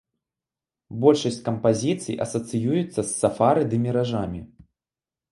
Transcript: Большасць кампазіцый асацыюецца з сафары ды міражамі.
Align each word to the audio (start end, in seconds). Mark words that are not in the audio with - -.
Большасць 1.01 1.35
кампазіцый 1.49 2.17
асацыюецца 2.25 2.95
з 2.95 3.05
сафары 3.23 3.67
ды 3.75 3.79
міражамі. 3.85 4.41